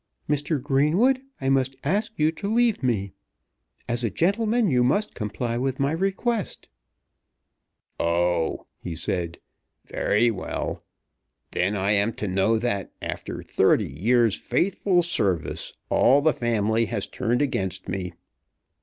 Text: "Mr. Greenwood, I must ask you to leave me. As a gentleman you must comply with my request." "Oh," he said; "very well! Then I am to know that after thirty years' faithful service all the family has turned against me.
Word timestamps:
"Mr. 0.27 0.59
Greenwood, 0.59 1.21
I 1.39 1.49
must 1.49 1.75
ask 1.83 2.11
you 2.17 2.31
to 2.31 2.51
leave 2.51 2.81
me. 2.81 3.11
As 3.87 4.03
a 4.03 4.09
gentleman 4.09 4.67
you 4.67 4.83
must 4.83 5.13
comply 5.13 5.59
with 5.59 5.79
my 5.79 5.91
request." 5.91 6.69
"Oh," 7.99 8.65
he 8.79 8.95
said; 8.95 9.39
"very 9.85 10.31
well! 10.31 10.83
Then 11.51 11.75
I 11.75 11.91
am 11.91 12.13
to 12.13 12.27
know 12.27 12.57
that 12.57 12.91
after 12.99 13.43
thirty 13.43 13.89
years' 13.93 14.35
faithful 14.35 15.03
service 15.03 15.71
all 15.91 16.21
the 16.23 16.33
family 16.33 16.85
has 16.85 17.05
turned 17.05 17.43
against 17.43 17.87
me. 17.87 18.13